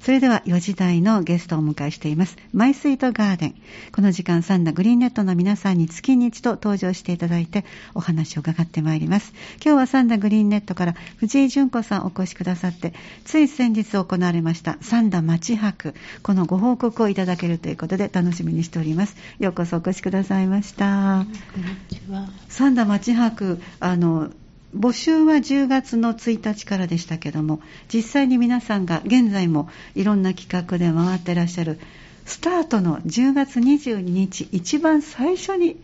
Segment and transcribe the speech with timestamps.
[0.00, 2.36] それでは4時台のゲストをお迎えしています。
[2.52, 3.54] マイスイートガーデン。
[3.92, 9.32] この時間、サンダグリーンネットの皆さんに月に一度登場していただいてお話を伺ってまいります。
[9.64, 12.92] 今日はサンダグリーンネットから藤井純子さんお越しくださって、
[13.24, 19.16] つい先日行われましたサンダ町博、このご報告をいただけるということで楽しみにしております。
[19.38, 21.24] ようこそお越しくださいました。
[21.54, 22.28] こんにちは。
[22.48, 24.30] サンダ町博、あの、
[24.74, 27.60] 募集は10月の1日からでしたけども
[27.92, 31.78] 実際に皆さんが現在もいろんな企画で回ってらっしゃる
[32.26, 35.76] スタートの10月22日一番最初に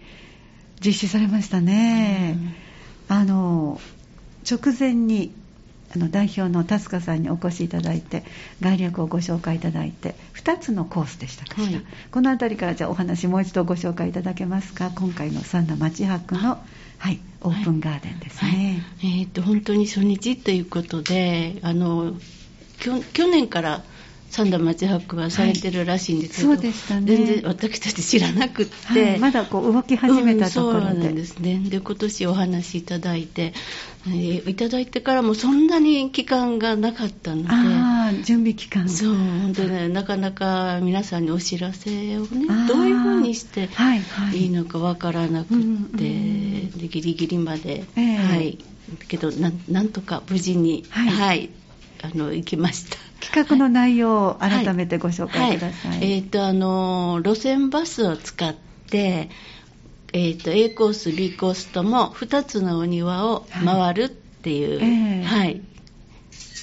[0.84, 2.36] 実施されましたね、
[3.08, 3.80] うん、あの
[4.50, 5.32] 直前に
[5.94, 8.22] あの代表の達香さんにお越しいただいて
[8.60, 14.90] 概略をご紹介いただいて2つのコースでしたかしら、はい、この辺りからじゃあお話もう一度ご紹介いただけますか。
[14.94, 16.58] 今回の三田町博のはい、
[17.00, 18.84] はいオープンガーデンですね。
[19.00, 22.12] はい、えー、っと本当に初日ということで、あの
[22.78, 23.82] 去年から
[24.30, 31.58] 三田町博はされてるらしいんですけど、はい、そうでしたね、全然私たち知らなくって、はい、まだこう動き始めたところで、うん、そうなんですね。
[31.68, 33.52] で今年お話しいただいて、
[34.06, 37.48] えー、いただいてからもそんなに期間がなかったので。
[37.50, 43.68] あ準備期間そう本当ねなかなか皆さんにお知らせをねどういうふうにして
[44.32, 44.50] いい。
[44.50, 46.18] のかわからなくって、はいは
[46.76, 48.58] い、でギリギリまで、えー、はい。
[49.08, 51.50] けどなんとか無事に、はい、はい、
[52.02, 53.09] あの行きました。
[53.20, 55.90] 企画の内容を改めてご紹介ください。
[55.92, 56.00] はい。
[56.00, 58.54] はい、えっ、ー、と、あの、路線バスを使っ
[58.88, 59.30] て、
[60.12, 65.22] えっ、ー、と、A コース、B コースとも2つのお庭を回るっていう、はい、え。
[65.22, 65.62] ーはい、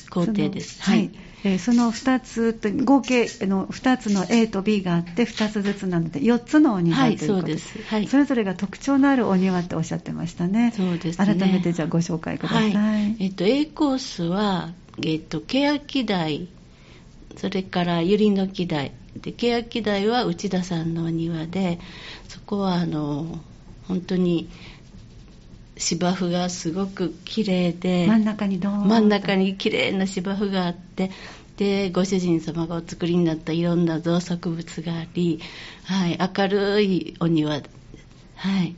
[0.10, 0.82] 工程です。
[0.82, 1.12] はい。
[1.44, 7.58] えー、その2つと合計の2つの A と B があって2つずつなので4つのお庭ということで。
[7.60, 10.74] す、はい、それぞれが特徴のあるお庭っておっしゃってましたね。
[10.76, 11.26] そうですね。
[11.26, 14.72] 改めてじゃあご紹介ください、はい、えっ、ー、と A コースは
[15.04, 16.48] えっと、欅台、
[17.36, 18.92] それから百合の木台。
[19.16, 21.80] で、欅台は内田さんのお庭で、
[22.28, 23.40] そこはあの、
[23.88, 24.50] 本当に
[25.78, 31.12] 芝生がすごく綺麗で、真ん中にどう真ん中に綺麗な芝生があって、
[31.58, 35.40] で、ご主人様がお作りになったいろんな造作物があり、
[35.86, 37.60] はい、明るいお庭、は
[38.64, 38.76] い。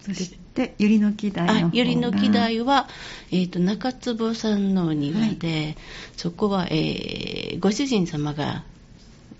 [0.00, 2.88] そしてで百合の木台の百合の木台は、
[3.30, 5.76] えーと、中坪さんのお庭で、はい、
[6.16, 8.64] そこは、えー、ご主人様が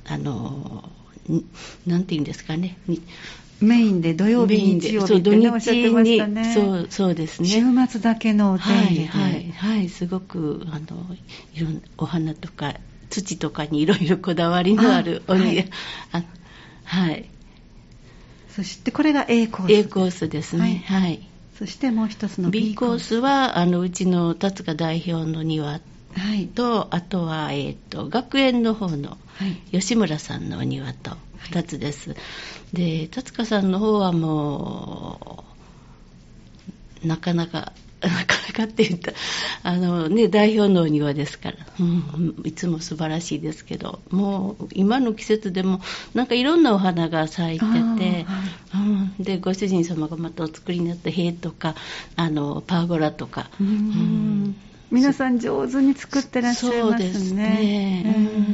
[0.06, 0.88] あの
[1.86, 2.78] なんて言うんですかね
[3.60, 6.54] メインで土曜日、日曜日って、ね、おっしゃってましたね。
[6.54, 7.48] そうそうですね。
[7.48, 11.04] 週末だけのお手入れはい、はい、はい、すごく、あの、
[11.54, 12.76] いろんなお花とか、
[13.10, 15.64] 土とかにいろいろこだわりのあるお庭、
[16.12, 16.26] はい、
[16.84, 17.28] はい。
[18.58, 19.72] そしてこれが A コース。
[19.72, 20.82] A コースですね。
[20.88, 23.14] はい、はい、そしてもう一つの B コース。
[23.14, 25.82] はあのうちの達塚代表の庭と、
[26.18, 29.16] はい、あとは、えーと、学園の方の
[29.70, 31.12] 吉村さんのお庭と
[31.44, 32.16] 2つです、は
[32.72, 35.44] い、で達塚さんの方はも
[37.04, 39.12] うなかなかなかなかって言った。
[39.62, 44.00] あの、ね、代表のお庭ですから、うん、いつも素晴らしいですけど。
[44.10, 45.80] もう今の季節でも
[46.14, 48.26] なんかいろんなお花が咲いてて、はい。
[48.74, 51.74] うん、でご主人様がまたお作りになった塀とか
[52.16, 53.50] あのパーゴラとか。
[53.60, 54.56] うん、
[54.90, 57.12] 皆さん上手に作ってらっしゃいますね。
[57.12, 58.48] そうですね。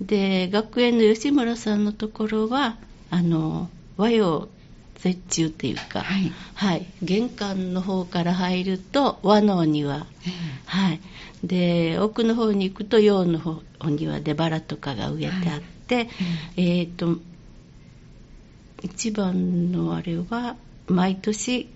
[0.00, 2.76] で学園の吉村さんのところは
[3.10, 4.48] あの和洋
[5.04, 10.06] 折衷っていうか、はい、はい、玄関の方から入ると和のお庭、
[10.66, 11.00] はい、
[11.44, 16.08] で奥の方に行くと洋の方お庭でバラとかが植えてあって、はい、
[16.56, 17.18] えっ、ー、と
[18.82, 20.56] 一番のあれは
[20.86, 21.68] 毎年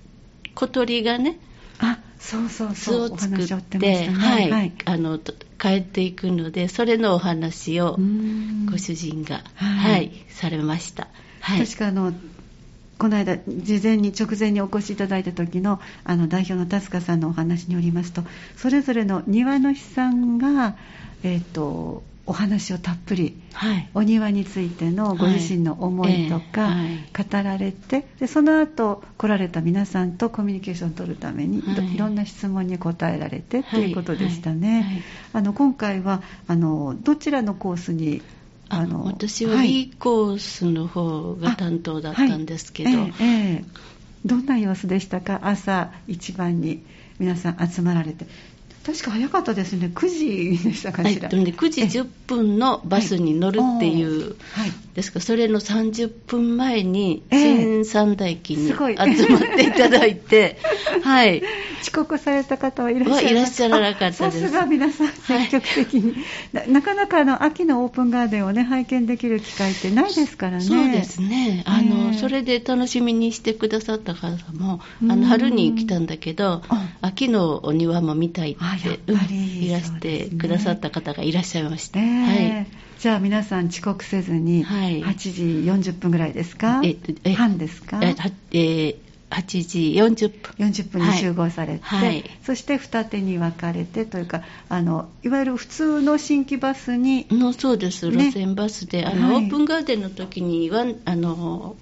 [0.54, 1.38] 小鳥がね
[1.78, 7.98] あそうそうそう巣を作って、ね、はい、はい、あの帰っていくのでそれのお話を
[8.70, 11.08] ご主人が、はい、はい、されました。
[11.40, 12.14] はい、確かあの
[12.98, 18.22] この間、事前に直前にお越しいただいた時のあの代表の達香さんのお話によりますと
[18.56, 20.76] それぞれの庭主さんが、
[21.22, 26.70] えーと、お話をたっぷり、はい、お庭についてのご自身の思いとか、
[27.16, 35.02] 語られて、はいえー、でその後来られた皆さんとコミュニケーションを取るために、はい、いろんな質問に答えられてということでしたね。
[35.32, 38.22] あの今回はあのどちらのコースに
[38.76, 43.14] あの私は B コースの方が担当だったんですけど、はい。
[43.20, 43.64] ええ
[44.24, 45.40] どんな様子でしたか？
[45.42, 46.82] 朝一番に
[47.18, 48.26] 皆さん集まられて。
[48.84, 49.90] 確か早かったですね。
[49.94, 50.08] 9
[50.58, 54.36] 時でしたかしら、はい、9時10分のバスに乗るっていう
[54.94, 55.18] ですか？
[55.18, 58.74] らそれの30分前に新三大期に集
[59.28, 60.58] まっていただいて、
[61.02, 61.42] はい、
[61.82, 64.40] 遅刻された方はいらっしゃいらっしゃらなかったです。
[64.40, 66.14] さすが皆さん積極的に、
[66.52, 70.62] はい、なかなかあの秋のオープンガーデンを、ね、拝見できる機会ってないですからね。
[70.62, 71.62] そうですね。
[71.66, 76.62] あの、えー、それで楽しみにしてくださった方もあの春に来たんだけど
[77.00, 79.00] 秋のお庭も見たいって
[79.60, 88.00] いらしてくださった方がいらっしゃいました、ね、はいじゃあ皆さん遅刻せずに、8時40分ぐらいですか、えっと、え半ですか？
[88.02, 88.96] えー
[89.34, 90.68] 8時40分。
[90.68, 101.76] 40分に集合されて、はい、そして二手に分かれてというかあのいわゆる普通の新規バスにのそうです、ね、路線バスであの、はい、オープンガーデンの時にはあの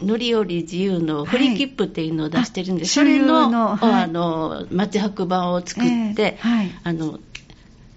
[0.00, 7.18] 乗り降り自由のフリー切符っていうのを出してるんです、はい、それのの,、あの町白板を作って、えー、あの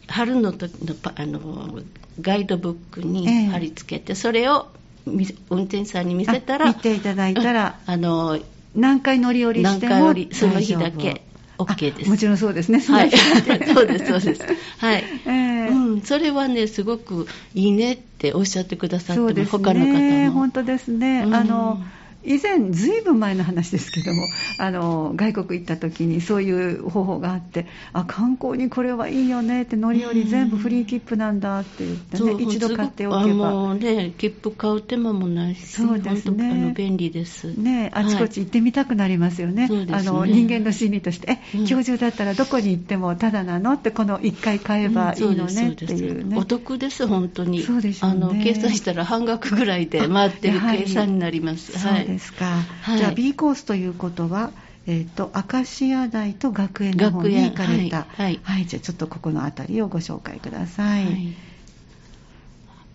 [0.10, 1.80] 春の時のあの
[2.22, 4.68] ガイドブックに貼り付けて、それを
[5.06, 8.40] 運転手さんに見せたら見ていただいたらあの
[8.76, 11.24] 何回乗り降りしても何回その日だけ
[11.58, 12.10] OK です。
[12.10, 12.80] もちろんそうですね。
[12.80, 13.12] はい。
[13.12, 14.42] そ うですそうです。
[14.78, 20.32] はい、えー、うん、それはねすごくいいねっておっしゃってくださって、ね、他の方も。
[20.32, 21.82] 本当ですね、うん、あの
[22.24, 24.28] 以前、ずいぶん前の話ですけども、
[24.58, 33.52] あの外国行った時にそういう方法があって、あ観光にこれはいいよねって、乗り降り全部フリー切符なんだって言ってね、一度買っておけば。
[33.52, 37.58] もうね、切符買う手間もないし、そうですね、あの便利です。
[37.58, 46.38] ね、あちこち行ってみたくなりますよね、はい、あの人間の心理として、え、今日中だったらどこに行ってもただなのって、この1回買えばいいのねっていうね。
[46.38, 47.62] お得です、本当に。
[47.62, 48.12] そうですね。
[48.12, 51.78] あの計算したら半額ぐらいで回ってる計算になります。
[51.78, 52.46] はいですか、
[52.82, 54.52] はい、じゃあ B コースということは、
[54.88, 61.06] えーと、アシア大と学園の方に行かれた、はい、はい、じゃあちょっとここの辺りをご紹介ください。
[61.06, 61.34] はい。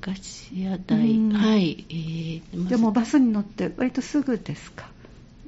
[0.06, 4.86] アシア大、はい、えー、でもバスに乗って割とすぐですか？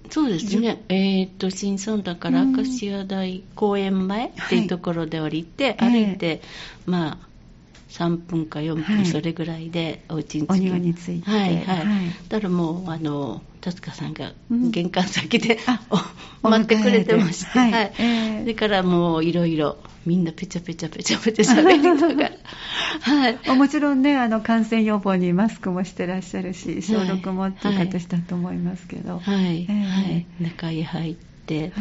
[0.08, 7.26] そうですね、えー、と新村だからアシア大公園前っていうところで降りて、はい、歩いて、えー、まあ
[7.88, 10.52] 3分か4分、それぐらいでお家に着く。
[10.52, 11.30] お庭に着いて。
[11.30, 11.86] はいはい、はい、
[12.28, 15.58] だからもうあの達香さんが玄関先で、
[16.42, 17.72] うん、待ってくれてまして、はい。
[17.72, 17.92] はい。
[17.98, 22.30] えー、それからもういろいろみんなペチャペチャペチャペチャ喋りながら、
[23.02, 31.72] はい、もちろんねあの感染予防にマスクもしてらっしゃるし消毒もっていう形だと思いますけど、はい、えー、はい、中へ入って、はい、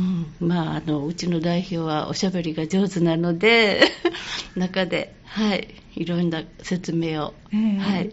[0.00, 3.80] うん、まああのうちの代表はおしゃべりが上手なので
[4.56, 8.12] 中ではいいろんな説明を、えー、はい。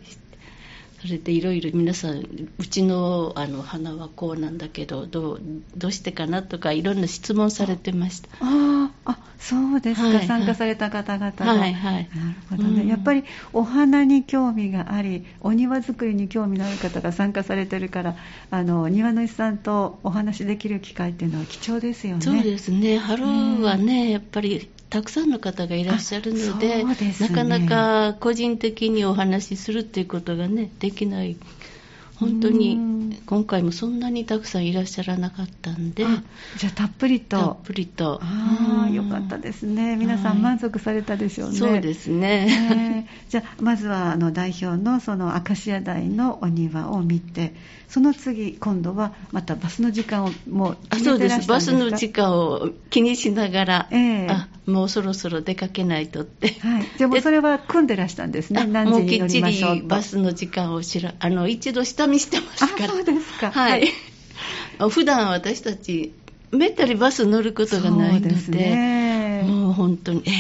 [1.01, 5.41] それでいろいろ皆さんうちのあの花はこうなんだけどどう
[5.77, 8.29] どうしてかなとかいろんな質問されてました。
[8.31, 8.78] ああ
[9.39, 18.15] そうですか、はいはい、参加された方々が、はいはい、なるほどね、うん、やっぱりお花に興味がありお庭作りに興味のある方が参加されてるから
[18.51, 22.21] あの庭主さんとお話しできる機会っていうのは貴重ですよね。
[22.21, 22.97] そうですね。
[22.97, 23.23] 春
[23.63, 31.37] はね、やっぱりたくさんの方がいらっしゃるので、ね、なかなか個人的にお話しするっていうことがねできない。
[32.15, 36.05] 本当に今回もそんなにたくさんいらっしゃらなかったんで
[36.57, 37.37] じゃあたっぷりと。
[37.37, 38.19] たっぷりと。
[38.23, 39.95] ああよかったですね。
[39.95, 43.27] 皆さん満足されたでしょうね、そうですね、え。
[43.27, 47.53] ー、じゃあまずはあの代表のそのアカシア台のお庭を見て
[47.87, 51.61] その次今度はまたバスの時間をもう決めてらしたんですか？
[51.61, 51.79] そうです。
[51.81, 58.65] バスの時間を気にしながら、えー、あもうそろそろ出かけないとって、はい、じゃあもうそれは組んでらしたんですね。
[58.67, 62.89] 何時に乗りましょうともうきっちりバスの時間を知らあの一度下見してますから。
[62.89, 63.51] そうですか？
[63.51, 63.81] はい、
[64.79, 66.13] はい、 普段私たち
[66.51, 70.31] めったにバス乗ることがないので、ね、もう本当に、え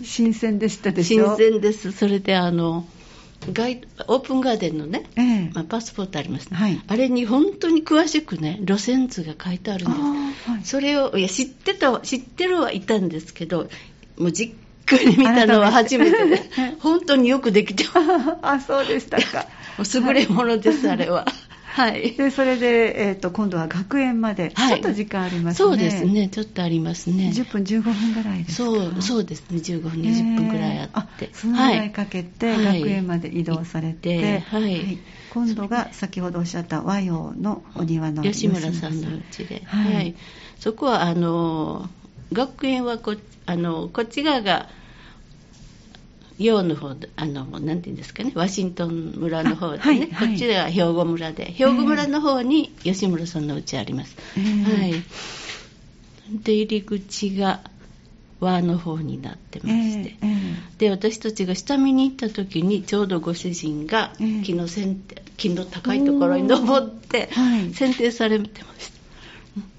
[0.00, 1.36] ー、新鮮でしたでしょ？
[1.36, 1.92] 新鮮です。
[1.92, 2.86] それであの
[3.52, 13.68] ガイオープンガーデンのね、えー、まあ、パスポートありますね、はい、あれに本当に詳しくね路線図が書いてあるんです、はい、それをいや知ってた知ってるはいたんですけど
[14.18, 14.50] もうじっ
[14.86, 16.42] くり見たのは初めてで
[16.80, 18.36] 本当によくできてます。
[18.42, 19.46] あそうでしたか。
[19.78, 21.26] 優れものです、はい、あれは
[21.76, 25.68] はい、でそれで、えーと、今度は学園まで、はい、ちょっと時間ありますね。
[25.68, 26.28] そうですね。
[26.28, 27.30] ちょっとありますね。
[27.34, 28.70] 10分15分ぐらいですか？
[28.70, 29.58] そうそうですね。
[29.58, 34.98] 15分20分ぐらいあって、えー、そのぐらいかけて、学園まで移動されて、はい、はい、
[35.34, 40.14] 今度が先ほどおっしゃった和洋のお庭の吉村さんのうちで、はい、はい、
[40.58, 41.90] そこはあの
[42.32, 44.70] 学園はこあのこっち側が
[46.38, 55.02] 洋の方あのなんていうんですかねワシントン村の方でね、はいはい、こっちでは兵庫村で兵庫村の方に吉村さんの家あります、えー、はい。
[56.42, 57.60] で入り口が
[58.40, 64.12] 和の方になってまして、えーえー、で私たちが下見に行った時にちょうどご主人が
[64.44, 67.30] 木の剪定、木の高いところに登って、
[67.72, 68.96] 剪定されてました、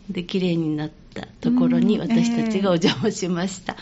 [0.10, 3.76] で綺麗になったところに私たちがお邪魔しました、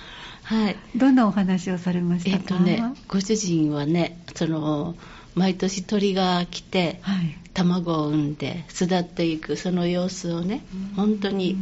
[0.45, 4.95] はい、どんなお話をされましたか、えっとね、ご主人はねその
[5.33, 10.63] 毎年鳥が来て、はい、卵を産んで巣立っていくその様子をね
[10.95, 11.57] 本当に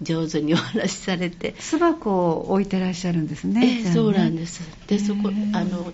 [0.00, 1.54] 上手にお話しされて。
[1.58, 4.60] 巣箱を置いてらっしゃるんですね、えそうなんです。
[4.86, 5.92] でそこあの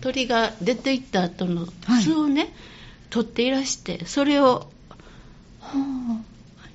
[0.00, 1.66] 鳥が出て行った後の
[2.02, 2.50] 巣をね、はい、
[3.10, 4.68] 取っていらしてそれを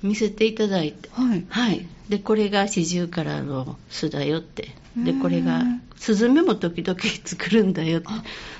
[0.02, 4.70] 見せていただいて、はい、はい、でこれが四十からの巣だよって。
[4.96, 5.62] でこれが
[5.96, 8.08] スズメも時々作るんだよって。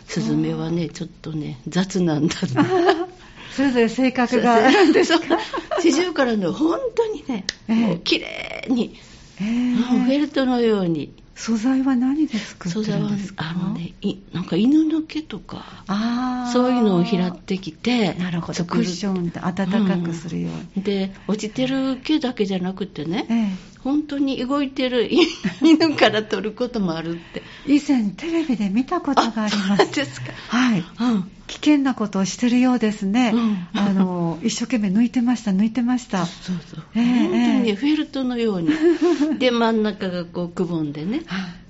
[0.07, 2.49] スズメはねちょっとね雑なんだって
[3.55, 4.55] それぞれ性格が。
[4.55, 5.39] あるんですか
[5.83, 8.97] 四十からの本当にね、えー、もう綺麗に、
[9.41, 13.45] えー、フェルトのように素材は何で作ってるんですか？
[13.45, 13.95] 素材はあのね
[14.35, 15.65] なんか犬の毛とか
[16.53, 18.65] そういうのを拾ってきてなるほど。
[18.67, 19.55] クッションで暖
[19.89, 23.49] かくするように、うん、で落ちてる毛だけじゃなくてね、ええ、
[23.83, 25.09] 本当に動いてる
[25.63, 27.43] 犬から取ることもあるって。
[27.67, 29.93] 以前テレビで見たことがあります。
[29.93, 30.33] ですか。
[30.49, 31.31] はい、うん。
[31.47, 36.25] 危険なことをしてるようですね、うん、あの一生懸命抜いてました抜いてました。
[36.25, 38.69] そうそう、えー、本当にねフェルトのように。
[39.39, 41.23] で真ん中がこうくぼんでね。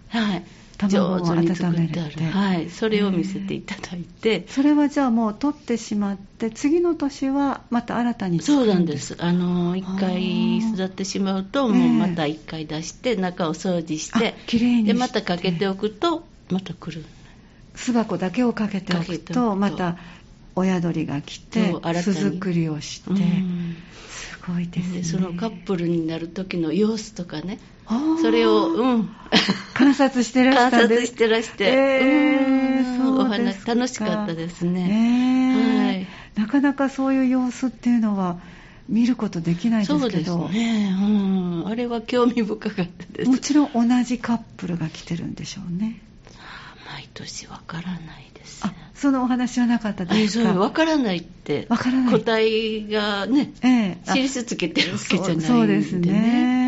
[0.08, 0.44] はい
[0.88, 9.16] 上手に作ってはい、それを見せていただいて、それはじゃあもう取ってしまって次の年はまた新たにそうなんです。
[9.18, 17.04] あの1回育ってしまうともうまた1回出して中を掃除してきれいにでまたかけておくとまた来る。
[17.74, 19.96] 巣箱だけをかけておくとまた
[20.56, 23.10] 親鳥が来て巣作りをして、
[24.08, 25.04] すごいですね。
[25.04, 27.58] そのカップルになる時の様子とかね
[28.20, 29.10] それを、うん、
[29.74, 31.06] 観察してらしたんです。
[31.06, 35.80] 観察してらして、えー、そうお話楽しかったですね、え。
[35.80, 36.06] ー、はい、
[36.36, 38.38] なかなかそういう様子っていうのは
[38.88, 40.00] 見ることできないですけど。
[40.00, 41.04] そうですね、う
[41.64, 43.30] ん、あれは興味深かったです。
[43.30, 46.00] もちろん同じカップルが来てるんでしょうね。
[46.92, 48.00] 毎年わからない
[48.34, 50.54] です、あそのお話はなかったですか？
[50.54, 52.14] わからないってわからない。
[52.20, 56.50] 答えがね、ええ、印つけてるわけじゃないんで、ね、そうですね。
[56.52, 56.59] はい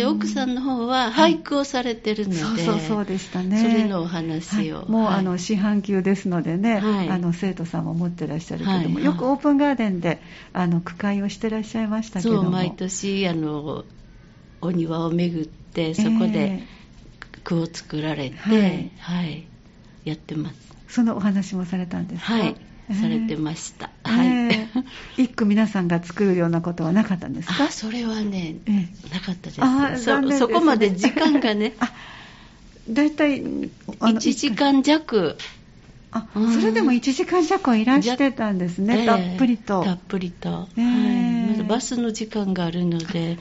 [0.00, 3.58] で奥さんの方は俳句をされてるので、はい、そうそうそうでしたね。
[3.58, 10.20] それのお話を、はい、もう、はい、あの四半球ですのでね、あの生徒さんも持ってらっしゃるけども、よくオープンガーデンで
[10.52, 12.42] あの句会をしてらっしゃいましたけども。
[12.42, 13.84] そう毎年あの
[14.60, 16.80] お庭を巡ってそこで、えー
[17.42, 19.46] 句を作られて、はい、はい、
[20.04, 20.56] やってます。
[20.88, 22.34] そのお話もされたんですか？
[22.34, 22.56] はい。
[23.00, 23.88] されてました。
[24.04, 24.28] はい。
[25.16, 27.64] 一句皆さんが作るようなことはなかったんですか？
[27.64, 28.56] あ、それはね、
[29.12, 29.58] なかったです。
[29.60, 31.74] あそそこまで時間がね。
[31.80, 31.92] あ、
[32.88, 35.36] だいたい1時間弱。
[36.12, 39.84] あ、それでも1時間弱いらしてたんですね、たっぷりと。
[39.84, 40.68] たっぷりと。
[40.76, 41.50] えー、はい。
[41.50, 43.38] まずバスの時間があるので、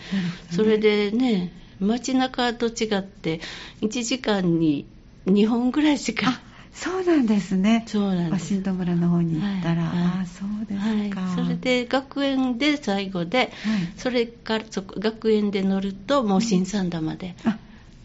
[0.51, 3.39] それでね、街中と違って
[3.81, 4.85] 1時間に
[5.25, 6.39] 2本ぐらいしか
[6.73, 7.83] そうなんですね。
[7.87, 8.31] そうなんです。
[8.31, 13.49] ワシントン村の方に行ったら、はい、ああ、そうですか、はい、それで学園で最後で、はい、
[13.97, 17.51] それからそ学園で乗るともう新三田まで、うん、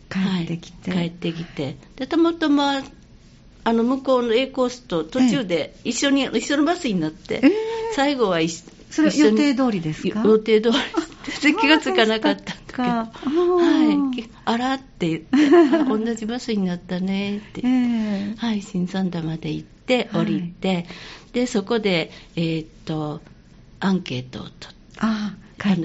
[0.09, 2.83] 帰ってきて、帰ってきて、でたまたま
[3.66, 7.50] あの向こうの A コースと途中で一緒に、え一緒のバスになって、えー、
[7.94, 10.23] 最後は一それ予定通りですか？
[10.25, 10.75] 予定通り
[11.42, 17.62] で気がつかなかったけど、はい、あらって言って同じバスになったねって。
[17.62, 20.87] 言って、はい、新三田まで行って降りて、はい、
[21.33, 23.21] でそこで、えー、っと
[23.81, 25.35] アンケートを取ってあ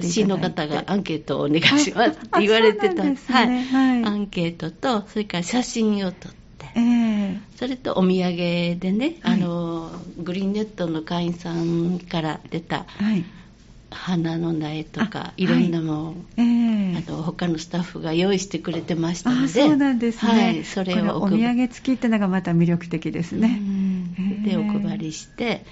[0.02, 3.04] 市の方がアンケートをお願いしますって言われてた。
[3.04, 8.36] んです、ね、はい、アンケートとそれから写真を撮って、えー、それとお土産
[8.78, 13.24] でね、はい、あのグリーンネットの会員さんから出た、はい。
[13.92, 15.46] 花の苗とかい。
[15.46, 16.42] ろんなもの、はいえ。
[16.42, 16.44] ー、
[17.08, 23.60] あの他のスタッフが用意してくれてましたのでそうなんですね、はい、それをお土産付きってのがまた魅力的ですね、
[24.44, 25.64] でお配りして、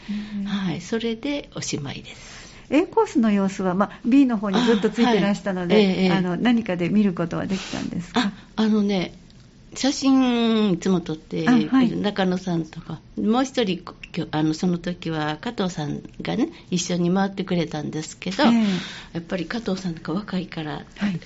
[0.45, 2.39] はい、それでおしまいです。
[2.71, 5.87] A コースの様子は、まあ、B の方にずっとついてらしたので、あ、はい。
[6.07, 8.21] えー、あの何かで見ることはできたんですか？
[8.21, 9.15] ああのね
[9.75, 13.01] 写真いつも撮ってはい、中野さんとか。
[13.17, 13.85] もう一人
[14.31, 18.53] あのその時は加藤さんがね一緒に回ってくれたんですけど、えー、
[19.15, 21.21] やっぱり加藤さんとか若いから、はい、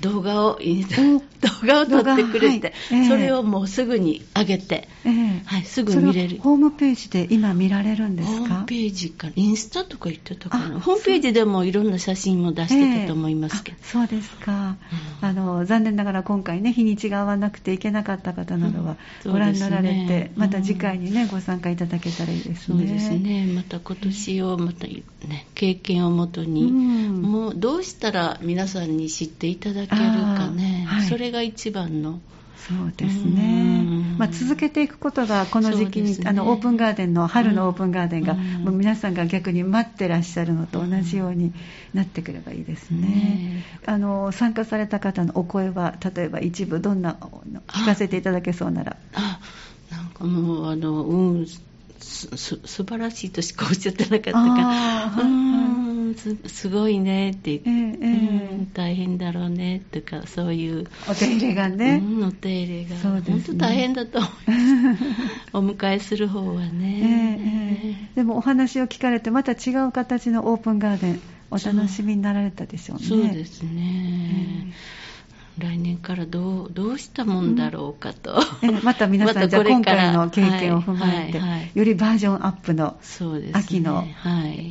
[0.00, 1.22] 動画を、動
[1.62, 6.38] 画を撮ってくれて、はいえー、それをもうすぐに上げて、えー、はい、すぐ見れる。
[6.40, 8.34] ホームページで今見られるんですか？
[8.38, 10.80] ホームページから、インスタとか言ってたかな。
[10.80, 13.78] ホームページでもいろんな写真も出してたと思いますけど。
[13.80, 14.76] えー、そうですか、
[15.22, 15.64] うん、あの。
[15.64, 22.78] 残念ながら今回ね、日にちが合わなくていけなかった方などはご覧になられて、うんね、また次回にね、ご参加いただけたらいいですね。
[22.78, 23.46] そうですね。
[23.54, 25.04] また今年をまたね、
[25.54, 32.20] 経験をもとに、うん、もうどうしたら皆さんに知っていただけるかね、はい、それが一番の。
[32.56, 33.84] そうですね、
[34.16, 41.52] まあ、続けていくことがこの時期に、ね、あのオープンガーデンの春のオープンガーデンが、もう皆さんが逆に待ってらっしゃるのと同じように
[41.92, 47.18] なってくればいいですね、あの参加された方のお声は例えば一部どんな
[47.66, 48.96] 聞かせていただけそうなら。
[49.12, 49.40] あ
[49.90, 51.46] なんかもうあのうん
[52.00, 54.38] す素晴らしいとしかおっしゃってなかったか
[55.18, 55.83] ら、うん
[56.14, 60.86] すすごいねって言って、えーえー、うん、大変だろうねとか、そういう。
[61.08, 62.02] お手入れがね。
[62.02, 62.94] うん、お手入れが。
[62.94, 65.04] ね、本当大変だと思います。
[65.52, 67.38] お迎えする方はね、
[67.84, 68.16] えーえー。
[68.16, 73.04] でもお話を聞かれて、また違う形のオープンガーデン、お楽しみになられたでしょうね。
[73.04, 74.72] そうですね。
[75.58, 82.98] 来年からどうどうしたもんだろうかと、うん、また皆さん、じゃあ今回の経験を踏まえて、はいはいはい、よりバージョンアップの
[83.52, 84.04] 秋の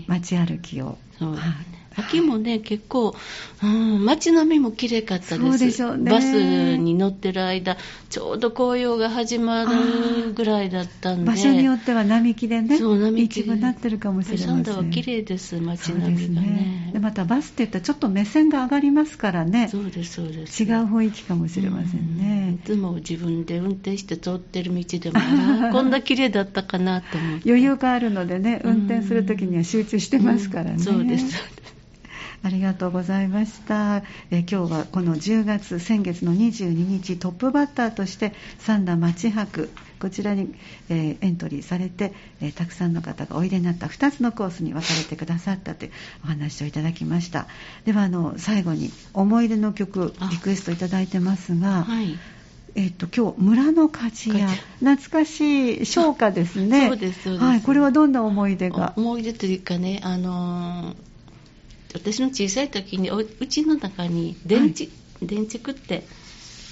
[0.07, 0.97] 街歩きを。
[1.17, 3.15] そうですね秋もね、結構、
[3.61, 5.37] うん、街並みも綺麗かったです。
[5.37, 6.11] そうでしょうね。
[6.11, 7.77] バスに乗ってる間、
[8.09, 11.25] ちょうど紅葉が始まるぐらいだったんで。
[11.25, 14.47] 場所によっては並木でね、そう並木一部なってるかもしれません。
[14.47, 16.47] サンダは綺麗です、街並みがね。
[16.51, 19.67] ねでまたバスって言ったらちょっと目線が上がりますからね。
[19.69, 20.63] そうです、そうです。
[20.63, 22.59] 違う雰囲気かもしれませんね。
[22.63, 25.19] いつも自分で運転して通ってる道でも、
[25.71, 27.49] こんな綺麗だったかなと思って。
[27.49, 30.79] 余裕があるのでね、運転するときには集中してますからね。
[30.79, 31.82] そうです、そうです。
[32.43, 34.03] ありがとうございました。
[34.29, 40.53] え今日はこの10月、先月の22日、トップバッターとして三田町博、こちらに、
[40.89, 45.91] えー、エントリーされて、えー、たくさんの方がおいでになった2つのコースに分かれてくださったという
[46.25, 47.47] お話をいただきました。
[47.85, 52.19] では、あの、最後に思い出の曲、リクエストいただいてますが、はい。
[52.75, 54.47] えっと、今日村の鍛冶屋
[54.79, 58.93] 懐かしい唱歌ですねそうですそうです、はい、これはどんな思い出が？
[58.95, 61.12] 思い出というかねあのー
[61.93, 64.89] 私の小さい時にうちの中に電池、は
[65.21, 66.03] い、電池って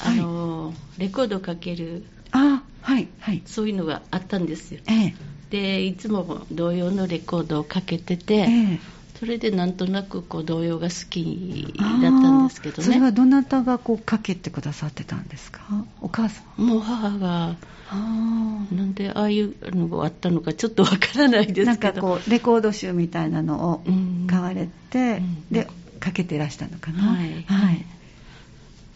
[0.04, 3.44] あの、はい、レコードかけるあはいはい。
[3.46, 5.16] そういうのがあったんですよ、ええ、
[5.52, 8.80] でいつも同様のレコードをかけてて、え
[9.22, 12.84] それでなんとなくこう童謡が好きだったんですけどね。
[12.84, 15.62] それはどなたがこうかけてくださってたんですか？
[16.02, 17.56] お母さんもう母が
[17.92, 21.66] なんでああいうのがあったのかちょっとわからないですけど。
[21.66, 23.84] なんかこうレコード集みたいなのを
[24.28, 25.68] 買われて、うん、で
[26.00, 27.04] かけてらしたのかな？
[27.04, 27.86] はい、はい。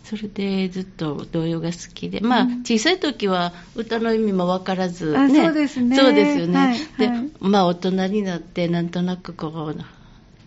[0.05, 5.95] それでずっと童謡が好きで、まあ、小さい時は歌の意味も分からず、ね、そうですね。
[5.95, 6.57] そうですよね。
[6.59, 7.09] はい、で、
[7.39, 9.75] まあ、大人になって、なんとなくこう、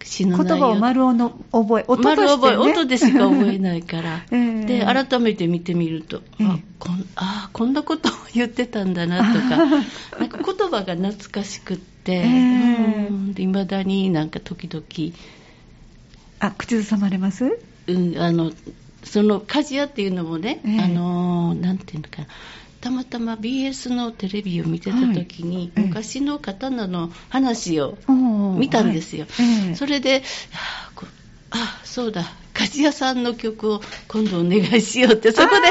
[0.01, 4.25] 言葉を丸をの覚え、音として、ね、丸覚え、音でしか覚えないから。
[4.31, 9.57] えー、で、改めて見てみると、えー、あこんあこんなことを言ってたんだなとか、
[10.19, 14.85] なんか言葉が懐かしくって、えー、いまだになんか時々。
[16.41, 17.59] あ、口ずさまれます？
[17.89, 18.53] うん、あの、
[19.03, 22.29] その鍛冶屋っていうのもね、えー、あの、なんていうのかな。
[22.81, 27.99] たまたま BS のテレビを見てた時に、はい、昔の刀の話を
[28.57, 29.27] 見たんですよ。
[29.29, 29.77] はい。
[29.77, 30.23] それで、
[31.51, 35.63] あ、そうだ、鍛冶屋さんの曲を今度お願いしようって、そこで、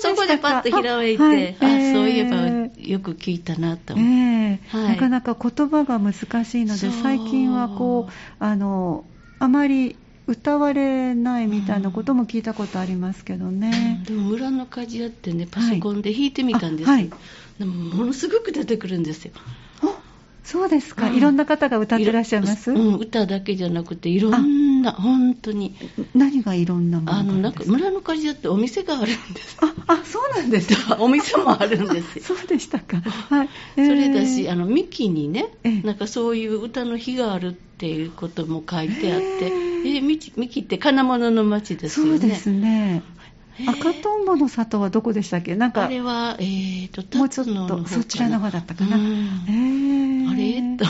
[0.00, 1.56] そこでパッとひらめいて、はい、
[1.90, 2.36] あ、そういえば
[2.76, 3.94] よく聞いたなと。
[3.94, 9.04] 思って、えー、なかなか言葉が難しいので、最近はこう、あの、
[9.38, 17.10] あまり歌われないみたいなことも聞いたことありますけどね、うん、でも村の鍛冶屋ってねパソコンで弾いてみたんですよ、はい、
[17.58, 19.32] でもものすごく出てくるんですよ
[20.44, 22.70] そうですか、うん、いろんな方が歌ってらっしゃいます？
[22.70, 25.74] うん、歌だけじゃなくていろんな本当に。
[26.14, 32.24] 何がいろんなものあのなんか村の鍛冶屋ってお店があるんですああそうなんです お店もあるんですよ。
[32.36, 32.98] そうでしたか。
[33.00, 42.18] はい、えー、それだしあのミキにね、えー、なんかそういう歌の日があるっていうことも書いてあって、えー、えミキミキって金物の町ですよね。
[42.18, 43.02] そうですね
[43.68, 45.54] 赤とんぼの里はどこでしたっけ？
[45.54, 48.96] なんかあれは、えーと、もうちょっとそちらの方だったかな。
[48.96, 50.76] えー、あれ？
[50.76, 50.84] と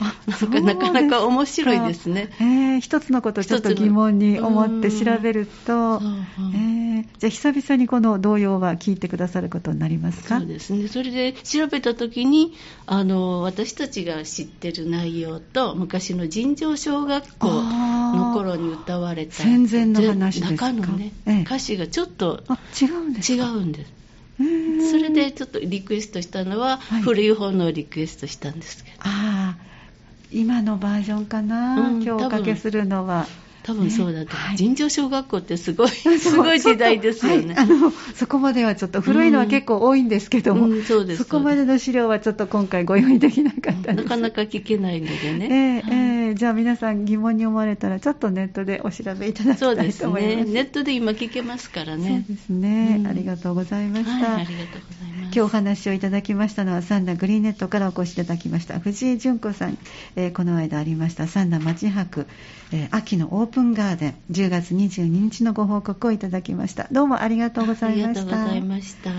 [0.62, 2.30] なかなか面白いですね。
[2.40, 10.38] えー、一つのことをちょっと疑問に思って調べると、えー、じゃあ久々にこの童謡は聞いてくださることになりますか？
[10.38, 10.88] そうですね。
[10.88, 12.54] それで調べたときに、
[12.86, 20.72] あの、私たちが知ってる内容と、昔の尋常小学校の頃に歌われた戦前の話ですか？
[20.72, 22.42] 中のね、ええ、歌詞がちょっと
[22.80, 23.92] 違うんです違うんです。
[24.90, 28.96] それでちょっとリクエストしたのは、はい、古い方のリクエストしたんですけど。
[29.00, 29.69] ああ、
[30.32, 33.26] 今のバージョンかな、うん、今日おかけするのは。
[33.62, 37.92] 多分そうだと、ねはい、尋常小学校ってすごい、 すごい時代ですよね、はい、あの。
[38.14, 43.92] そこまではちょっと古いのは結構多いんですけども、うんうん、そそこまでの資料はちょっと今回ご用意できなかった。
[43.92, 45.82] なかなか聞けないのでね。
[45.84, 49.98] えー、えー、じゃあ皆さん疑問に思われたら、ちょっとネットでお調べいただきたいと思います。
[49.98, 50.44] そうですね。
[50.44, 52.24] ネットで今聞けますからね。
[52.26, 52.96] そうですね。
[53.00, 54.22] うん、ありがとうございました、はい。
[54.22, 55.20] ありがとうございます。
[55.32, 59.78] 今日お話をいただきましたのは、サンダグリーンネットからお越しいただきました藤井純子さん、
[60.16, 62.26] えー、この間ありましたサンダ町博、
[62.72, 66.88] えー、秋のオープンガーデン10月22日のご報告をいただきました。
[66.90, 68.20] どうもありがとうございました。
[68.22, 69.10] ありがとうございました。